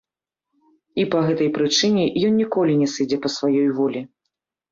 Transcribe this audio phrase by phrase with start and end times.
[1.01, 4.01] І па гэтай прычыне ён ніколі не сыдзе па сваёй волі.